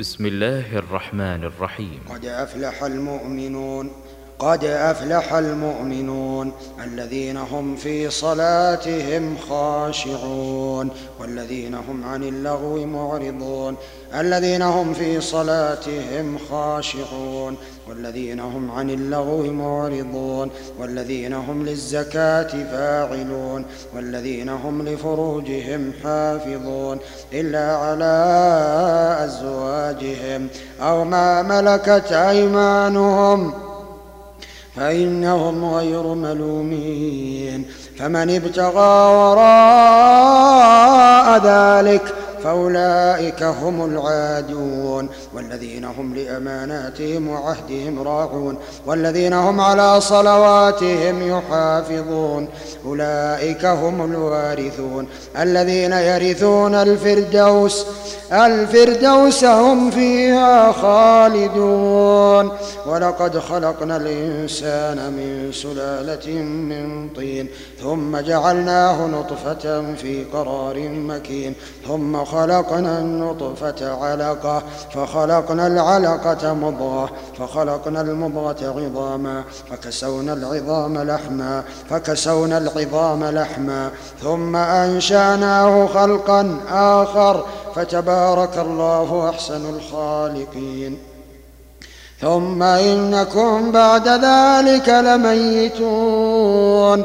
[0.00, 2.00] بسم الله الرحمن الرحيم.
[2.10, 3.90] قد أفلح المؤمنون.
[4.38, 6.52] قد أفلح المؤمنون
[6.84, 10.90] الذين هم في صلاتهم خاشعون
[11.20, 13.76] والذين هم عن اللغو معرضون
[14.14, 17.56] الذين هم في صلاتهم خاشعون
[17.88, 23.64] والذين هم عن اللغو معرضون والذين هم للزكاة فاعلون
[23.94, 26.98] والذين هم لفروجهم حافظون
[27.32, 28.14] إلا على
[29.24, 30.48] أزواجهم
[30.80, 33.65] أو ما ملكت أيمانهم
[34.76, 37.64] فإنهم غير ملومين
[37.98, 40.46] فمن ابتغى وراء
[41.44, 42.14] ذلك
[42.46, 52.48] فأولئك هم العادون والذين هم لأماناتهم وعهدهم راعون والذين هم على صلواتهم يحافظون.
[52.86, 55.06] أولئك هم الوارثون
[55.38, 57.86] الذين يرثون الفردوس
[58.32, 62.52] الفردوس هم فيها خالدون.
[62.86, 67.48] ولقد خلقنا الإنسان من سلالة من طين
[67.82, 71.54] ثم جعلناه نطفة في قرار مكين
[71.88, 72.35] ثم خلقنا
[72.98, 74.62] النطفة علقة
[74.94, 83.90] فخلقنا العلقة مضغة فخلقنا المضغة عظاما فكسونا العظام لحما فكسونا العظام لحما
[84.22, 90.98] ثم أنشأناه خلقا آخر فتبارك الله أحسن الخالقين.
[92.20, 97.04] ثم إنكم بعد ذلك لميتون.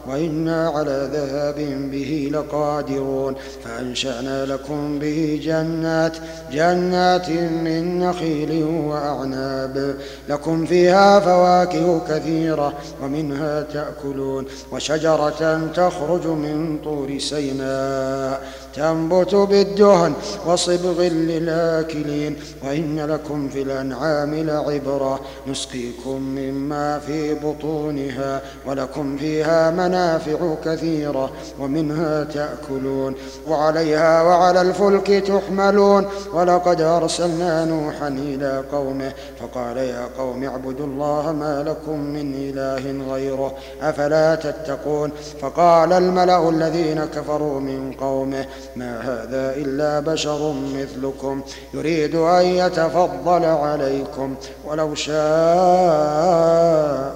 [0.07, 1.55] وإنا على ذهاب
[1.91, 6.17] به لقادرون فأنشأنا لكم به جنات
[6.51, 9.95] جنات من نخيل وأعناب.
[10.29, 12.73] لكم فيها فواكه كثيرة
[13.03, 18.41] ومنها تأكلون وشجرة تخرج من طور سيناء.
[18.75, 20.13] تنبت بالدهن
[20.45, 31.31] وصبغ للآكلين وإن لكم في الأنعام لعبرة نسقيكم مما في بطونها ولكم فيها منافع كثيرة
[31.59, 33.15] ومنها تأكلون
[33.47, 41.63] وعليها وعلى الفلك تحملون ولقد أرسلنا نوحا إلى قومه فقال يا قوم اعبدوا الله ما
[41.67, 45.11] لكم من إله غيره أفلا تتقون
[45.41, 48.45] فقال الملأ الذين كفروا من قومه
[48.75, 51.41] ما هذا إلا بشر مثلكم
[51.73, 54.35] يريد أن يتفضل عليكم.
[54.65, 55.13] ولو شاء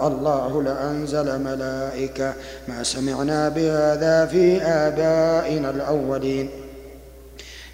[0.08, 2.34] الله لأنزل ملائكة.
[2.68, 6.50] ما سمعنا بهذا في آبائنا الأولين.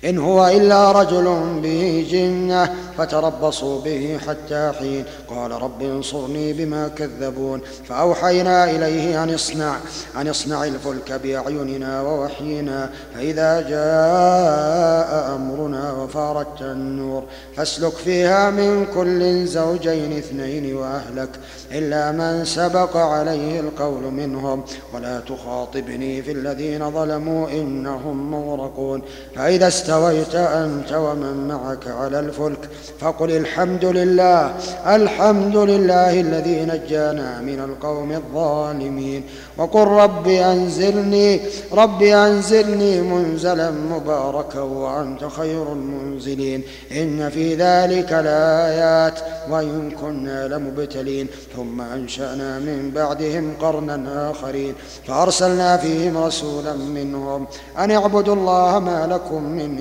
[0.05, 5.05] إن هو إلا رجل به جنة فتربصوا به حتى حين.
[5.27, 7.61] قال رب انصرني بما كذبون.
[7.89, 9.75] فأوحينا إليه أن اصنع
[10.15, 12.89] أن اصنع الفلك بأعيننا ووحينا.
[13.15, 17.23] فإذا جاء أمرنا وفارت النور
[17.55, 21.29] فاسلك فيها من كل زوجين اثنين وأهلك
[21.71, 24.63] إلا من سبق عليه القول منهم.
[24.93, 29.01] ولا تخاطبني في الذين ظلموا إنهم مغرقون.
[29.35, 32.69] فإذا استويت أنت ومن معك على الفلك
[32.99, 34.53] فقل الحمد لله
[34.87, 39.23] الحمد لله الذي نجانا من القوم الظالمين.
[39.57, 41.39] وقل رب أنزلني
[41.73, 46.63] رب أنزلني منزلا مباركا وأنت خير المنزلين.
[46.91, 49.19] إن في ذلك لآيات
[49.49, 51.27] وإن كنا لمبتلين.
[51.55, 54.73] ثم أنشأنا من بعدهم قرنا آخرين.
[55.07, 57.47] فأرسلنا فيهم رسولا منهم
[57.79, 59.80] أن اعبدوا الله ما لكم من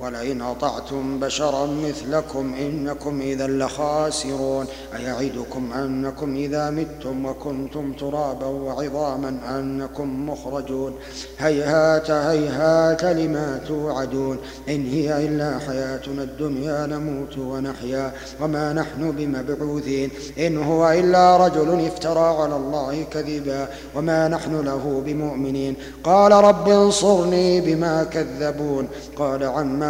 [0.00, 4.66] ولئن أطعتم بشرا مثلكم إنكم إذا لخاسرون
[4.96, 10.94] أيعدكم أنكم إذا متم وكنتم ترابا وعظاما أنكم مخرجون
[11.38, 14.38] هيهات هيهات لما توعدون
[14.68, 22.42] إن هي إلا حياتنا الدنيا نموت ونحيا وما نحن بمبعوثين إن هو إلا رجل افترى
[22.42, 29.89] على الله كذبا وما نحن له بمؤمنين قال رب انصرني بما كذبون قال عما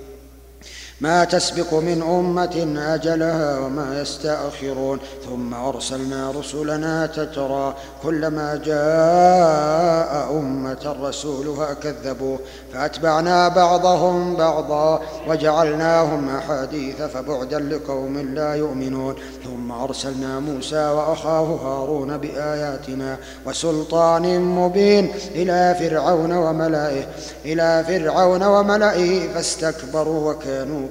[1.01, 4.99] ما تسبق من أمة أجلها وما يستأخرون.
[5.29, 12.39] ثم أرسلنا رسلنا تترى كلما جاء أمة رسولها كذبوه
[12.73, 19.15] فأتبعنا بعضهم بعضا وجعلناهم أحاديث فبعدا لقوم لا يؤمنون.
[19.43, 27.05] ثم أرسلنا موسى وأخاه هارون بآياتنا وسلطان مبين إلى فرعون وملئه.
[27.45, 30.90] إلى فرعون وملئه فاستكبروا وكانوا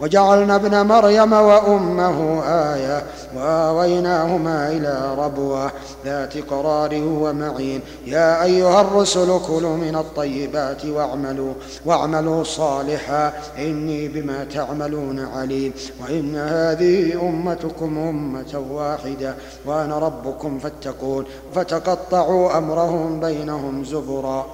[0.00, 3.02] وجعلنا ابن مريم وأمه آية
[3.36, 5.70] وآويناهما إلى ربوة
[6.04, 11.52] ذات قرار ومعين يا أيها الرسل كلوا من الطيبات واعملوا
[11.86, 15.72] واعملوا صالحا إني بما تعملون عليم.
[16.02, 19.34] وإن هذه أمتكم أمة واحدة
[19.66, 21.24] وأنا ربكم فاتقون
[21.54, 24.46] فتقطعوا أمرهم بينهم زبرا.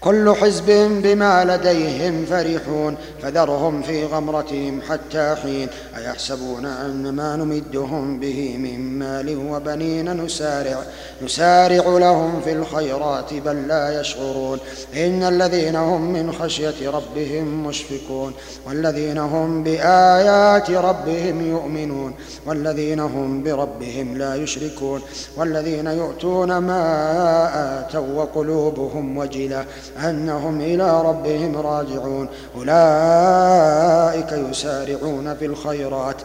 [0.00, 0.70] كل حزب
[1.02, 9.36] بما لديهم فرحون فذرهم في غمرتهم حتى حين أيحسبون أن ما نمدهم به من مال
[9.50, 10.82] وبنين نسارع
[11.22, 14.58] نسارع لهم في الخيرات بل لا يشعرون.
[14.96, 18.32] إن الذين هم من خشية ربهم مشفقون.
[18.66, 22.14] والذين هم بآيات ربهم يؤمنون.
[22.46, 25.00] والذين هم بربهم لا يشركون.
[25.36, 29.64] والذين يؤتون ما وقلوبهم وجلة
[30.04, 32.28] أنهم إلى ربهم راجعون.
[32.56, 36.16] أولئك يسارعون في الخيرات.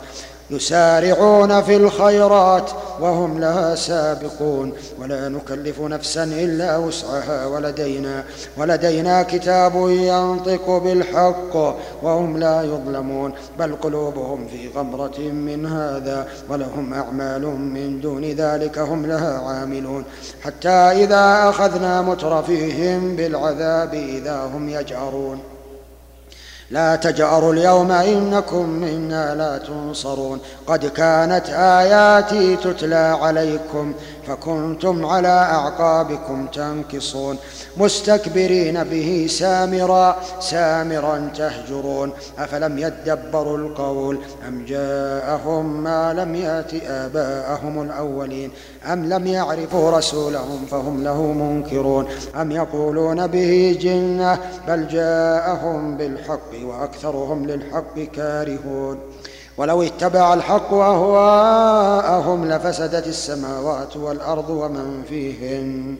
[0.51, 8.23] يسارعون في الخيرات وهم لها سابقون ولا نكلف نفسا إلا وسعها ولدينا
[8.57, 11.55] ولدينا كتاب ينطق بالحق
[12.03, 19.05] وهم لا يظلمون بل قلوبهم في غمرة من هذا ولهم أعمال من دون ذلك هم
[19.05, 20.03] لها عاملون.
[20.41, 25.39] حتى إذا أخذنا مترفيهم بالعذاب إذا هم يجأرون
[26.71, 30.39] لا تجأروا اليوم إنكم منا لا تنصرون.
[30.67, 33.93] قد كانت آياتي تتلى عليكم.
[34.27, 37.37] فكنتم على أعقابكم تنكصون
[37.77, 42.11] مستكبرين به سامرا سامرا تهجرون.
[42.39, 48.51] أفلم يدبروا القول أم جاءهم ما لم يأت آباءهم الأولين؟
[48.85, 52.07] أم لم يعرفوا رسولهم فهم له منكرون؟
[52.41, 58.99] أم يقولون به جنة بل جاءهم بالحق وأكثرهم للحق كارهون؟
[59.57, 65.95] ولو اتبع الحق أهواءهم لفسدت السماوات والأرض ومن فيهن.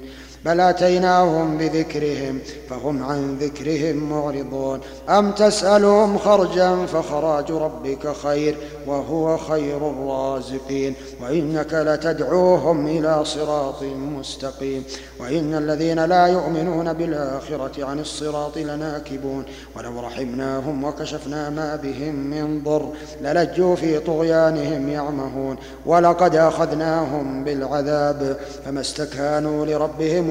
[0.45, 2.39] بل آتيناهم بذكرهم
[2.69, 4.79] فهم عن ذكرهم معرضون.
[5.09, 8.55] أم تسألهم خرجا فخراج ربك خير
[8.87, 10.93] وهو خير الرازقين.
[11.21, 14.83] وإنك لتدعوهم إلى صراط مستقيم.
[15.19, 19.43] وإن الذين لا يؤمنون بالآخرة عن الصراط لناكبون.
[19.75, 22.89] ولو رحمناهم وكشفنا ما بهم من ضر
[23.21, 25.57] للجوا في طغيانهم يعمهون.
[25.85, 30.30] ولقد أخذناهم بالعذاب فما استكانوا لربهم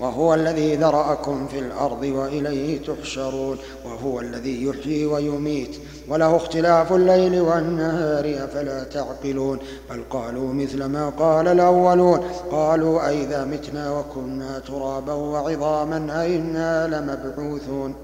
[0.00, 5.76] وهو الذي ذرأكم في الأرض وإليه تحشرون وهو الذي يحيي ويميت.
[6.08, 9.58] وله اختلاف الليل والنهار أفلا تعقلون؟
[9.90, 12.20] بل قالوا مثل ما قال الأولون.
[12.50, 17.94] قالوا أئذا متنا وكنا ترابا وعظاما أئنا لمبعوثون؟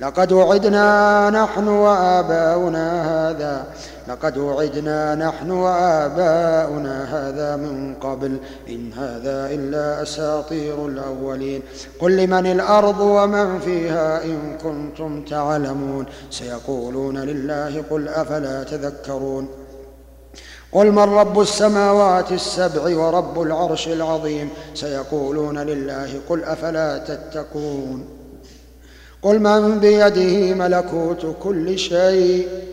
[0.00, 3.66] لقد وعدنا نحن وآباؤنا هذا.
[4.10, 8.36] لقد وعدنا نحن وآباؤنا هذا من قبل
[8.68, 11.62] إن هذا إلا أساطير الأولين.
[12.00, 16.06] قل لمن الأرض ومن فيها إن كنتم تعلمون.
[16.30, 19.48] سيقولون لله قل أفلا تذكرون.
[20.72, 28.08] قل من رب السماوات السبع ورب العرش العظيم؟ سيقولون لله قل أفلا تتقون.
[29.22, 32.69] قل من بيده ملكوت كل شيء.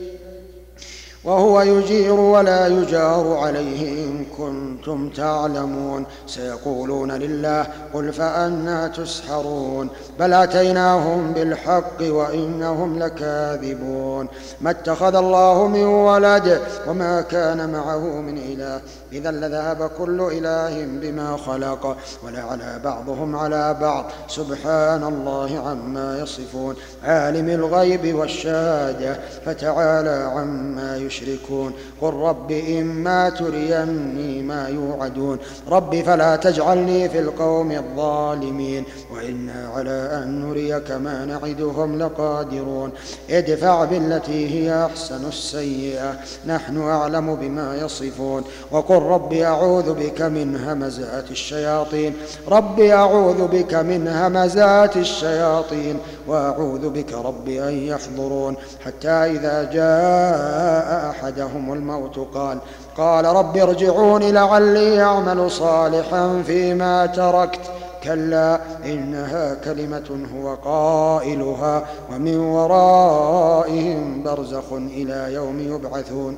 [1.24, 6.06] وهو يجير ولا يجار عليه إن كنتم تعلمون.
[6.28, 9.90] سيقولون لله قل فأنا تسحرون.
[10.20, 14.28] بل أتيناهم بالحق وإنهم لكاذبون.
[14.62, 18.82] ما اتخذ الله من ولد وما كان معه من إله.
[19.12, 24.06] إذا لذهب كل إله بما خلق ولعلى بعضهم على بعض.
[24.28, 26.76] سبحان الله عما يصفون.
[27.04, 31.74] عالم الغيب والشهادة فتعالى عما يشركون.
[32.02, 35.38] قل رب إما تريني ما يوعدون.
[35.70, 38.84] رب فلا تجعلني في القوم الظالمين.
[39.16, 42.92] وإنا على أن نريك ما نعدهم لقادرون.
[43.30, 46.20] ادفع بالتي هي أحسن السيئة.
[46.48, 48.44] نحن أعلم بما يصفون.
[48.72, 52.14] وقل رب أعوذ بك من همزات الشياطين.
[52.48, 58.56] رب أعوذ بك من همزات الشياطين وأعوذ بك رب أن يحضرون.
[58.86, 62.60] حتى إذا جاء أحدهم الموت قال
[62.98, 67.62] قال رب ارجعون لعلي أعمل صالحا فيما تركت.
[68.04, 76.38] كلا إنها كلمة هو قائلها ومن ورائهم برزخ إلى يوم يبعثون.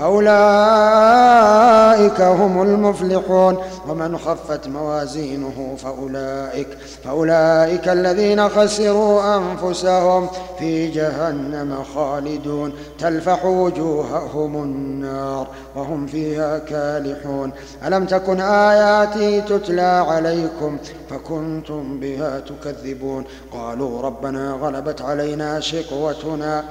[0.00, 0.30] فأولئك
[2.20, 3.56] هم المفلحون.
[3.88, 6.68] ومن خفت موازينه فأولئك
[7.04, 10.28] فأولئك الذين خسروا أنفسهم
[10.58, 12.72] في جهنم خالدون.
[12.98, 17.52] تلفح وجوههم النار وهم فيها كالحون.
[17.86, 20.78] ألم تكن آياتي تتلى عليكم
[21.10, 26.64] فكنتم بها تكذبون؟ قالوا ربنا غلبت علينا شقوتنا.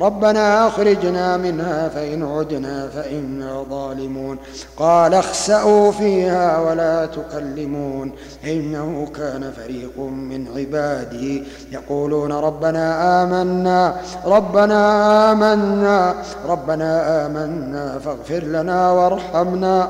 [0.00, 4.38] ربنا أخرجنا منها فإن عدنا فإنا ظالمون.
[4.76, 8.12] قال اخسأوا فيها ولا تكلمون.
[8.44, 16.14] إنه كان فريق من عبادي يقولون ربنا آمنا ربنا آمنا
[16.48, 19.88] ربنا آمنا فاغفر لنا وارحمنا.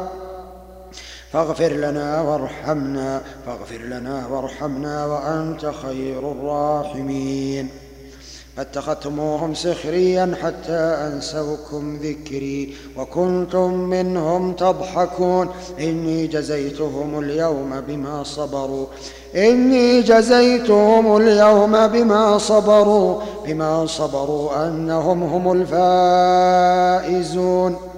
[1.32, 7.68] فاغفر لنا وارحمنا فاغفر لنا وارحمنا وأنت خير الراحمين.
[8.56, 15.48] فاتخذتموهم سخريا حتى أنسوكم ذكري وكنتم منهم تضحكون.
[15.80, 18.86] إني جزيتهم اليوم بما صبروا.
[19.36, 25.52] إني جزيتهم اليوم بما صبروا بما صبروا أنهم هم
[27.02, 27.89] الفائزون.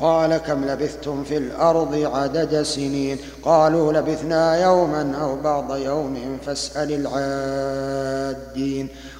[0.00, 8.88] قال كم لبثتم في الأرض عدد سنين قالوا لبثنا يوما أو بعض يوم فاسأل العادين